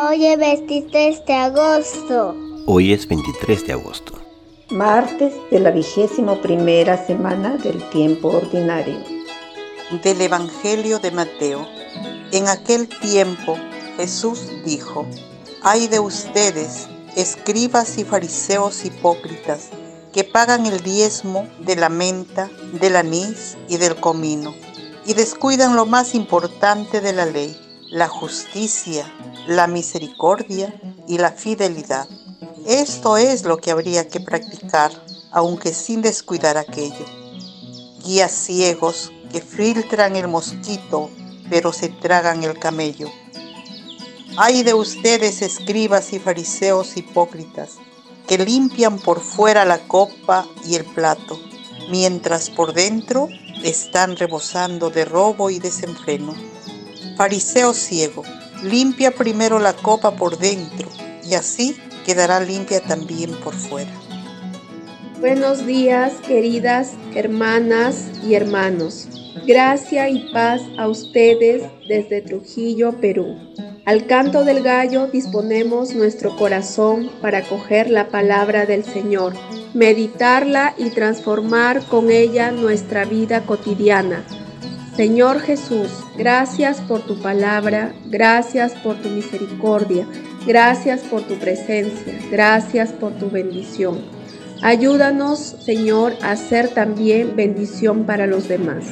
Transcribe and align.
Hoy 0.00 0.26
es 0.26 0.38
23 0.38 1.26
de 1.26 1.34
agosto. 1.34 2.36
Hoy 2.66 2.92
es 2.92 3.08
23 3.08 3.66
de 3.66 3.72
agosto. 3.72 4.12
Martes 4.70 5.34
de 5.50 5.58
la 5.58 5.72
vigésimo 5.72 6.40
primera 6.40 7.04
semana 7.04 7.56
del 7.56 7.82
tiempo 7.90 8.28
ordinario. 8.28 8.96
Del 10.04 10.20
Evangelio 10.20 11.00
de 11.00 11.10
Mateo. 11.10 11.66
En 12.30 12.46
aquel 12.46 12.88
tiempo 12.88 13.56
Jesús 13.96 14.46
dijo, 14.64 15.04
Ay 15.64 15.88
de 15.88 15.98
ustedes, 15.98 16.86
escribas 17.16 17.98
y 17.98 18.04
fariseos 18.04 18.84
hipócritas, 18.84 19.70
que 20.12 20.22
pagan 20.22 20.64
el 20.66 20.80
diezmo 20.80 21.48
de 21.58 21.74
la 21.74 21.88
menta, 21.88 22.48
del 22.80 22.94
anís 22.94 23.56
y 23.68 23.78
del 23.78 23.96
comino, 23.96 24.54
y 25.06 25.14
descuidan 25.14 25.74
lo 25.74 25.86
más 25.86 26.14
importante 26.14 27.00
de 27.00 27.12
la 27.12 27.26
ley, 27.26 27.56
la 27.90 28.08
justicia, 28.08 29.10
la 29.46 29.66
misericordia 29.66 30.74
y 31.06 31.18
la 31.18 31.32
fidelidad. 31.32 32.06
Esto 32.66 33.16
es 33.16 33.44
lo 33.44 33.56
que 33.56 33.70
habría 33.70 34.08
que 34.08 34.20
practicar, 34.20 34.92
aunque 35.30 35.72
sin 35.72 36.02
descuidar 36.02 36.58
aquello. 36.58 37.06
Guías 38.04 38.32
ciegos 38.32 39.10
que 39.32 39.40
filtran 39.40 40.16
el 40.16 40.28
mosquito, 40.28 41.10
pero 41.48 41.72
se 41.72 41.88
tragan 41.88 42.44
el 42.44 42.58
camello. 42.58 43.10
Ay 44.36 44.62
de 44.62 44.74
ustedes, 44.74 45.40
escribas 45.40 46.12
y 46.12 46.18
fariseos 46.18 46.96
hipócritas, 46.96 47.76
que 48.26 48.36
limpian 48.36 48.98
por 48.98 49.20
fuera 49.20 49.64
la 49.64 49.78
copa 49.88 50.46
y 50.66 50.74
el 50.74 50.84
plato, 50.84 51.40
mientras 51.90 52.50
por 52.50 52.74
dentro 52.74 53.28
están 53.64 54.16
rebosando 54.16 54.90
de 54.90 55.06
robo 55.06 55.48
y 55.48 55.58
desenfreno. 55.58 56.57
Fariseo 57.18 57.74
ciego, 57.74 58.22
limpia 58.62 59.10
primero 59.10 59.58
la 59.58 59.72
copa 59.72 60.12
por 60.12 60.38
dentro 60.38 60.88
y 61.28 61.34
así 61.34 61.76
quedará 62.06 62.38
limpia 62.38 62.80
también 62.80 63.32
por 63.42 63.54
fuera. 63.54 63.90
Buenos 65.18 65.66
días, 65.66 66.12
queridas 66.24 66.92
hermanas 67.16 68.04
y 68.24 68.34
hermanos. 68.34 69.08
Gracia 69.48 70.08
y 70.08 70.32
paz 70.32 70.62
a 70.78 70.86
ustedes 70.86 71.64
desde 71.88 72.22
Trujillo, 72.22 73.00
Perú. 73.00 73.36
Al 73.84 74.06
canto 74.06 74.44
del 74.44 74.62
gallo 74.62 75.08
disponemos 75.08 75.96
nuestro 75.96 76.36
corazón 76.36 77.10
para 77.20 77.42
coger 77.42 77.90
la 77.90 78.10
palabra 78.10 78.64
del 78.64 78.84
Señor, 78.84 79.34
meditarla 79.74 80.76
y 80.78 80.90
transformar 80.90 81.84
con 81.86 82.12
ella 82.12 82.52
nuestra 82.52 83.04
vida 83.04 83.44
cotidiana. 83.44 84.24
Señor 84.98 85.38
Jesús, 85.38 85.90
gracias 86.16 86.80
por 86.80 87.02
tu 87.02 87.20
palabra, 87.20 87.94
gracias 88.06 88.72
por 88.72 88.96
tu 88.96 89.08
misericordia, 89.08 90.08
gracias 90.44 91.02
por 91.02 91.22
tu 91.22 91.36
presencia, 91.36 92.18
gracias 92.32 92.90
por 92.90 93.12
tu 93.12 93.30
bendición. 93.30 94.00
Ayúdanos, 94.60 95.54
Señor, 95.64 96.14
a 96.20 96.34
ser 96.34 96.70
también 96.70 97.36
bendición 97.36 98.06
para 98.06 98.26
los 98.26 98.48
demás. 98.48 98.86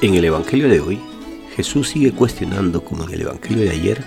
En 0.00 0.14
el 0.14 0.24
Evangelio 0.24 0.66
de 0.70 0.80
hoy, 0.80 0.98
Jesús 1.54 1.90
sigue 1.90 2.12
cuestionando, 2.12 2.82
como 2.82 3.04
en 3.04 3.12
el 3.12 3.20
Evangelio 3.20 3.64
de 3.64 3.72
ayer, 3.72 4.02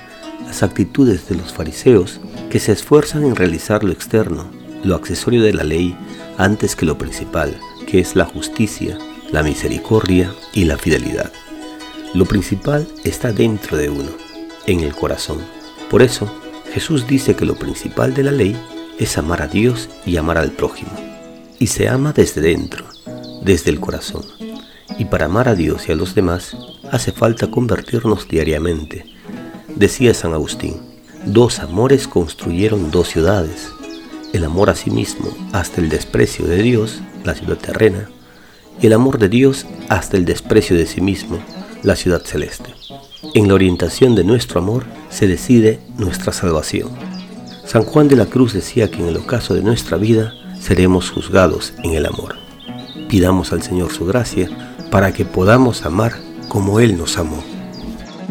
las 0.47 0.63
actitudes 0.63 1.30
de 1.30 1.35
los 1.35 1.53
fariseos 1.53 2.19
que 2.50 2.59
se 2.59 2.72
esfuerzan 2.72 3.25
en 3.25 3.35
realizar 3.35 3.83
lo 3.83 3.91
externo, 3.91 4.50
lo 4.83 4.95
accesorio 4.95 5.44
de 5.44 5.53
la 5.53 5.66
ley, 5.66 5.95
antes 6.39 6.75
que 6.75 6.88
lo 6.88 6.97
principal, 6.97 7.56
que 7.85 8.00
es 8.00 8.16
la 8.16 8.25
justicia, 8.25 8.97
la 9.32 9.44
misericordia 9.44 10.34
y 10.54 10.66
la 10.66 10.78
fidelidad. 10.78 11.32
Lo 12.14 12.26
principal 12.26 12.88
está 13.04 13.32
dentro 13.32 13.78
de 13.78 13.90
uno, 13.90 14.12
en 14.68 14.82
el 14.82 14.94
corazón. 14.94 15.40
Por 15.90 16.02
eso, 16.02 16.30
Jesús 16.74 17.08
dice 17.08 17.36
que 17.36 17.46
lo 17.46 17.56
principal 17.56 18.14
de 18.14 18.24
la 18.24 18.32
ley 18.32 18.56
es 19.00 19.18
amar 19.18 19.41
a 19.41 19.47
Dios 19.47 19.90
y 20.06 20.18
amar 20.18 20.38
al 20.38 20.52
prójimo. 20.52 20.91
Y 21.59 21.68
se 21.68 21.88
ama 21.88 22.12
desde 22.12 22.41
dentro, 22.41 22.86
desde 23.41 23.72
el 23.72 23.80
corazón. 23.80 24.24
Y 24.97 25.06
para 25.06 25.25
amar 25.25 25.47
a 25.47 25.56
Dios 25.56 25.88
y 25.88 25.94
a 25.94 25.96
los 25.96 26.14
demás 26.14 26.56
hace 26.91 27.12
falta 27.12 27.50
convertirnos 27.50 28.28
diariamente. 28.28 29.06
Decía 29.75 30.14
San 30.14 30.34
Agustín, 30.34 30.81
dos 31.25 31.59
amores 31.59 32.08
construyeron 32.08 32.91
dos 32.91 33.08
ciudades. 33.08 33.72
El 34.34 34.44
amor 34.44 34.70
a 34.70 34.75
sí 34.75 34.91
mismo 34.91 35.36
hasta 35.53 35.80
el 35.80 35.90
desprecio 35.90 36.46
de 36.46 36.62
Dios, 36.62 37.02
la 37.24 37.36
ciudad 37.36 37.58
terrena, 37.58 38.09
el 38.88 38.94
amor 38.94 39.19
de 39.19 39.30
Dios 39.30 39.66
hasta 39.90 40.18
el 40.18 40.25
desprecio 40.25 40.75
de 40.75 40.88
sí 40.88 41.02
mismo, 41.02 41.38
la 41.84 41.96
ciudad 41.96 42.22
celeste. 42.24 42.74
En 43.36 43.47
la 43.47 43.53
orientación 43.53 44.16
de 44.16 44.24
nuestro 44.24 44.59
amor 44.59 44.86
se 45.09 45.28
decide 45.28 45.80
nuestra 45.97 46.34
salvación. 46.34 46.90
San 47.66 47.84
Juan 47.84 48.08
de 48.08 48.16
la 48.16 48.25
Cruz 48.25 48.53
decía 48.53 48.90
que 48.90 48.97
en 48.97 49.08
el 49.08 49.18
ocaso 49.18 49.53
de 49.53 49.62
nuestra 49.62 49.97
vida 49.97 50.34
seremos 50.59 51.12
juzgados 51.12 51.74
en 51.84 51.94
el 51.94 52.06
amor. 52.06 52.36
Pidamos 53.08 53.53
al 53.53 53.62
Señor 53.62 53.91
su 53.91 54.06
gracia 54.06 54.50
para 54.90 55.14
que 55.14 55.25
podamos 55.25 55.86
amar 55.86 56.14
como 56.47 56.80
Él 56.80 56.97
nos 56.97 57.18
amó. 57.18 57.41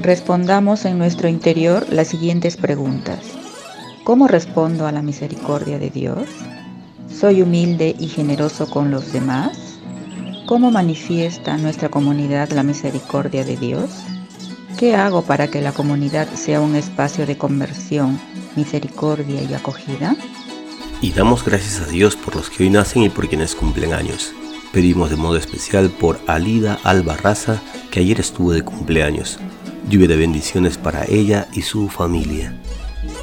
Respondamos 0.02 0.84
en 0.84 0.98
nuestro 0.98 1.28
interior 1.28 1.86
las 1.90 2.08
siguientes 2.08 2.56
preguntas. 2.56 3.20
¿Cómo 4.04 4.26
respondo 4.26 4.86
a 4.86 4.92
la 4.92 5.02
misericordia 5.02 5.78
de 5.78 5.90
Dios? 5.90 6.28
¿Soy 7.08 7.42
humilde 7.42 7.94
y 7.98 8.08
generoso 8.08 8.68
con 8.68 8.90
los 8.90 9.12
demás? 9.12 9.69
¿Cómo 10.50 10.72
manifiesta 10.72 11.56
nuestra 11.58 11.90
comunidad 11.90 12.50
la 12.50 12.64
misericordia 12.64 13.44
de 13.44 13.56
Dios? 13.56 13.88
¿Qué 14.80 14.96
hago 14.96 15.22
para 15.22 15.46
que 15.46 15.60
la 15.60 15.70
comunidad 15.70 16.26
sea 16.34 16.60
un 16.60 16.74
espacio 16.74 17.24
de 17.24 17.38
conversión, 17.38 18.20
misericordia 18.56 19.44
y 19.44 19.54
acogida? 19.54 20.16
Y 21.00 21.12
damos 21.12 21.44
gracias 21.44 21.80
a 21.80 21.86
Dios 21.86 22.16
por 22.16 22.34
los 22.34 22.50
que 22.50 22.64
hoy 22.64 22.70
nacen 22.70 23.04
y 23.04 23.10
por 23.10 23.28
quienes 23.28 23.54
cumplen 23.54 23.92
años. 23.92 24.32
Pedimos 24.72 25.10
de 25.10 25.14
modo 25.14 25.36
especial 25.36 25.88
por 25.88 26.18
Alida 26.26 26.80
Albarraza, 26.82 27.62
que 27.92 28.00
ayer 28.00 28.18
estuvo 28.18 28.50
de 28.50 28.62
cumpleaños. 28.62 29.38
Lluvia 29.88 30.08
de 30.08 30.16
bendiciones 30.16 30.78
para 30.78 31.04
ella 31.04 31.46
y 31.52 31.62
su 31.62 31.88
familia. 31.88 32.60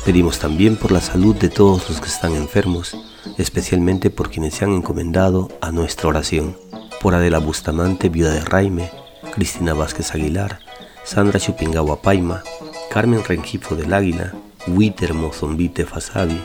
Pedimos 0.05 0.39
también 0.39 0.77
por 0.77 0.93
la 0.93 1.01
salud 1.01 1.35
de 1.35 1.49
todos 1.49 1.89
los 1.89 1.99
que 1.99 2.07
están 2.07 2.35
enfermos, 2.37 2.95
especialmente 3.37 4.09
por 4.11 4.31
quienes 4.31 4.53
se 4.53 4.63
han 4.63 4.71
encomendado 4.71 5.49
a 5.59 5.73
nuestra 5.73 6.07
oración 6.07 6.55
por 7.01 7.13
Adela 7.13 7.39
Bustamante, 7.39 8.09
viuda 8.09 8.33
de 8.33 8.41
Raime, 8.41 8.91
Cristina 9.33 9.73
Vázquez 9.73 10.13
Aguilar, 10.13 10.59
Sandra 11.03 11.39
Chupingawa 11.39 12.01
Paima, 12.01 12.43
Carmen 12.89 13.23
Rengifo 13.23 13.75
del 13.75 13.93
Águila, 13.93 14.33
Witter 14.67 15.13
Mozombite 15.13 15.85
Fasabi, 15.85 16.39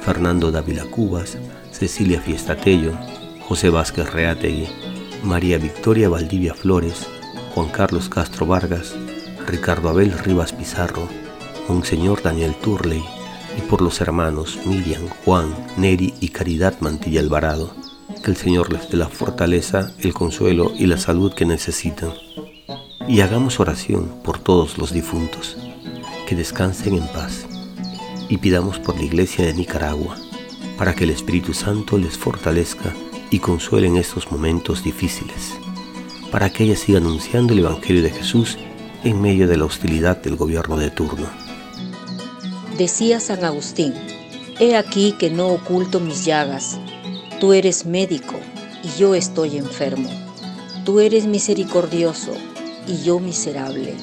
Fernando 0.00 0.50
Dávila 0.50 0.84
Cubas, 0.84 1.38
Cecilia 1.70 2.20
Fiestatello, 2.20 2.92
José 3.48 3.70
Vázquez 3.70 4.12
Reategui, 4.12 4.68
María 5.22 5.58
Victoria 5.58 6.08
Valdivia 6.08 6.54
Flores, 6.54 7.06
Juan 7.54 7.68
Carlos 7.68 8.08
Castro 8.08 8.46
Vargas, 8.46 8.94
Ricardo 9.46 9.88
Abel 9.88 10.12
Rivas 10.18 10.52
Pizarro, 10.52 11.08
Monseñor 11.68 12.22
Daniel 12.22 12.54
Turley, 12.56 13.02
y 13.56 13.60
por 13.62 13.82
los 13.82 14.00
hermanos 14.00 14.58
Miriam, 14.64 15.08
Juan, 15.24 15.54
Neri 15.76 16.14
y 16.20 16.28
Caridad 16.30 16.74
Mantilla 16.80 17.20
Alvarado 17.20 17.81
que 18.22 18.30
el 18.30 18.36
Señor 18.36 18.72
les 18.72 18.88
dé 18.88 18.96
la 18.96 19.08
fortaleza, 19.08 19.92
el 19.98 20.14
consuelo 20.14 20.72
y 20.78 20.86
la 20.86 20.96
salud 20.96 21.34
que 21.34 21.44
necesitan. 21.44 22.12
Y 23.08 23.20
hagamos 23.20 23.60
oración 23.60 24.22
por 24.22 24.38
todos 24.38 24.78
los 24.78 24.92
difuntos, 24.92 25.56
que 26.26 26.36
descansen 26.36 26.94
en 26.94 27.06
paz. 27.08 27.46
Y 28.28 28.38
pidamos 28.38 28.78
por 28.78 28.96
la 28.96 29.02
Iglesia 29.02 29.44
de 29.44 29.54
Nicaragua, 29.54 30.16
para 30.78 30.94
que 30.94 31.04
el 31.04 31.10
Espíritu 31.10 31.52
Santo 31.52 31.98
les 31.98 32.16
fortalezca 32.16 32.94
y 33.30 33.40
consuele 33.40 33.88
en 33.88 33.96
estos 33.96 34.30
momentos 34.30 34.84
difíciles, 34.84 35.52
para 36.30 36.50
que 36.50 36.64
ella 36.64 36.76
siga 36.76 36.98
anunciando 36.98 37.52
el 37.52 37.60
Evangelio 37.60 38.02
de 38.02 38.10
Jesús 38.10 38.56
en 39.04 39.20
medio 39.20 39.48
de 39.48 39.56
la 39.56 39.64
hostilidad 39.64 40.22
del 40.22 40.36
gobierno 40.36 40.76
de 40.76 40.90
turno. 40.90 41.26
Decía 42.78 43.20
San 43.20 43.44
Agustín, 43.44 43.94
He 44.60 44.76
aquí 44.76 45.14
que 45.18 45.30
no 45.30 45.48
oculto 45.48 45.98
mis 45.98 46.24
llagas, 46.24 46.78
Tú 47.42 47.52
eres 47.54 47.86
médico 47.86 48.36
y 48.84 49.00
yo 49.00 49.16
estoy 49.16 49.56
enfermo. 49.56 50.08
Tú 50.84 51.00
eres 51.00 51.26
misericordioso 51.26 52.30
y 52.86 53.02
yo 53.02 53.18
miserable. 53.18 53.94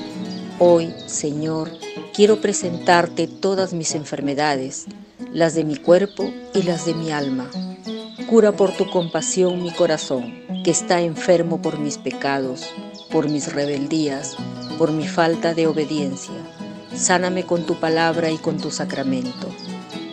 Hoy, 0.60 0.94
Señor, 1.06 1.72
quiero 2.14 2.42
presentarte 2.42 3.28
todas 3.28 3.72
mis 3.72 3.96
enfermedades, 3.96 4.88
las 5.32 5.56
de 5.56 5.64
mi 5.64 5.78
cuerpo 5.78 6.30
y 6.54 6.64
las 6.64 6.86
de 6.86 6.94
mi 6.94 7.12
alma. 7.12 7.50
Cura 8.30 8.52
por 8.52 8.76
tu 8.76 8.90
compasión 8.90 9.64
mi 9.64 9.72
corazón, 9.72 10.44
que 10.66 10.72
está 10.72 11.00
enfermo 11.00 11.62
por 11.62 11.80
mis 11.80 11.98
pecados, 11.98 12.66
por 13.10 13.30
mis 13.30 13.54
rebeldías, 13.54 14.36
por 14.78 14.92
mi 14.92 15.08
falta 15.08 15.54
de 15.54 15.66
obediencia. 15.66 16.36
Sáname 16.94 17.46
con 17.46 17.66
tu 17.66 17.80
palabra 17.80 18.32
y 18.32 18.38
con 18.38 18.58
tu 18.58 18.70
sacramento. 18.70 19.48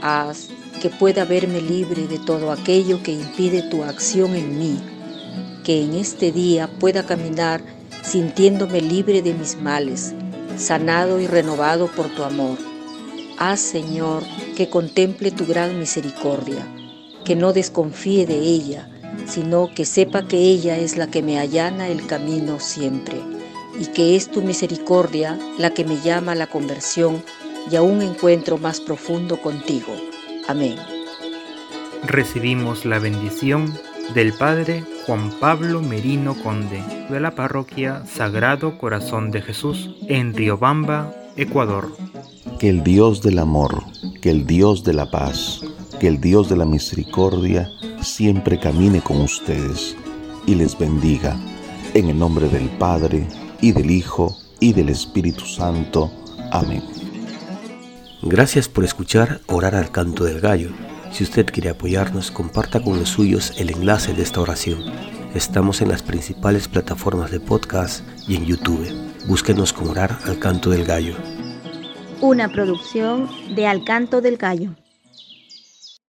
Haz 0.00 0.50
que 0.80 0.90
pueda 0.90 1.24
verme 1.24 1.60
libre 1.60 2.06
de 2.06 2.18
todo 2.18 2.52
aquello 2.52 3.02
que 3.02 3.12
impide 3.12 3.62
tu 3.62 3.82
acción 3.82 4.34
en 4.34 4.58
mí, 4.58 4.78
que 5.64 5.82
en 5.82 5.94
este 5.94 6.32
día 6.32 6.68
pueda 6.78 7.04
caminar 7.04 7.62
sintiéndome 8.02 8.80
libre 8.80 9.22
de 9.22 9.34
mis 9.34 9.56
males, 9.56 10.14
sanado 10.56 11.20
y 11.20 11.26
renovado 11.26 11.88
por 11.88 12.08
tu 12.14 12.22
amor. 12.22 12.58
Haz, 13.38 13.60
Señor, 13.60 14.22
que 14.56 14.68
contemple 14.70 15.30
tu 15.30 15.44
gran 15.44 15.78
misericordia, 15.78 16.66
que 17.24 17.36
no 17.36 17.52
desconfíe 17.52 18.26
de 18.26 18.38
ella, 18.38 18.88
sino 19.26 19.70
que 19.74 19.84
sepa 19.84 20.28
que 20.28 20.38
ella 20.38 20.78
es 20.78 20.96
la 20.96 21.08
que 21.08 21.22
me 21.22 21.38
allana 21.38 21.88
el 21.88 22.06
camino 22.06 22.60
siempre, 22.60 23.20
y 23.78 23.86
que 23.86 24.16
es 24.16 24.30
tu 24.30 24.42
misericordia 24.42 25.38
la 25.58 25.70
que 25.70 25.84
me 25.84 26.00
llama 26.00 26.32
a 26.32 26.36
la 26.36 26.46
conversión 26.46 27.22
y 27.70 27.76
a 27.76 27.82
un 27.82 28.00
encuentro 28.02 28.56
más 28.56 28.80
profundo 28.80 29.40
contigo. 29.42 29.92
Amén. 30.48 30.76
Recibimos 32.04 32.84
la 32.84 32.98
bendición 32.98 33.72
del 34.14 34.32
Padre 34.32 34.84
Juan 35.06 35.32
Pablo 35.40 35.82
Merino 35.82 36.34
Conde 36.40 36.82
de 37.10 37.20
la 37.20 37.32
parroquia 37.32 38.04
Sagrado 38.06 38.78
Corazón 38.78 39.30
de 39.30 39.42
Jesús 39.42 39.96
en 40.08 40.34
Riobamba, 40.34 41.12
Ecuador. 41.36 41.96
Que 42.60 42.68
el 42.68 42.84
Dios 42.84 43.22
del 43.22 43.40
amor, 43.40 43.82
que 44.20 44.30
el 44.30 44.46
Dios 44.46 44.84
de 44.84 44.94
la 44.94 45.10
paz, 45.10 45.62
que 45.98 46.06
el 46.06 46.20
Dios 46.20 46.48
de 46.48 46.56
la 46.56 46.64
misericordia 46.64 47.68
siempre 48.00 48.60
camine 48.60 49.00
con 49.00 49.20
ustedes 49.20 49.96
y 50.46 50.54
les 50.54 50.78
bendiga. 50.78 51.36
En 51.94 52.08
el 52.08 52.18
nombre 52.18 52.48
del 52.48 52.68
Padre, 52.78 53.26
y 53.60 53.72
del 53.72 53.90
Hijo, 53.90 54.36
y 54.60 54.72
del 54.72 54.90
Espíritu 54.90 55.44
Santo. 55.44 56.10
Amén. 56.52 56.95
Gracias 58.28 58.68
por 58.68 58.82
escuchar 58.84 59.40
Orar 59.46 59.76
al 59.76 59.92
Canto 59.92 60.24
del 60.24 60.40
Gallo. 60.40 60.70
Si 61.12 61.22
usted 61.22 61.46
quiere 61.46 61.70
apoyarnos, 61.70 62.32
comparta 62.32 62.82
con 62.82 62.98
los 62.98 63.10
suyos 63.10 63.52
el 63.56 63.70
enlace 63.70 64.14
de 64.14 64.24
esta 64.24 64.40
oración. 64.40 64.82
Estamos 65.32 65.80
en 65.80 65.90
las 65.90 66.02
principales 66.02 66.66
plataformas 66.66 67.30
de 67.30 67.38
podcast 67.38 68.04
y 68.26 68.34
en 68.34 68.44
YouTube. 68.44 68.84
Búsquenos 69.28 69.72
con 69.72 69.90
Orar 69.90 70.18
al 70.24 70.40
Canto 70.40 70.70
del 70.70 70.84
Gallo. 70.84 71.14
Una 72.20 72.48
producción 72.48 73.30
de 73.54 73.68
Al 73.68 73.84
Canto 73.84 74.20
del 74.20 74.38
Gallo. 74.38 74.74